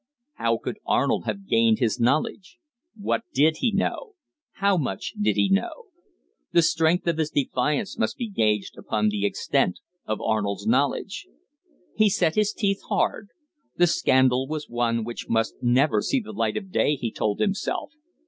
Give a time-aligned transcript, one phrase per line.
[0.37, 2.57] How could Arnold have gained his knowledge?
[2.97, 4.15] What did he know?
[4.53, 5.89] How much did he know?
[6.53, 9.77] The strength of his defiance must be gauged upon the extent
[10.07, 11.27] of Arnold's knowledge.
[11.95, 13.27] He set his teeth hard.
[13.77, 17.91] The scandal was one which must never see the light of day, he told himself.